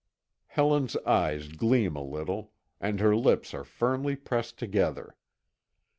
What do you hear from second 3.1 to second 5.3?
lips are firmly pressed together.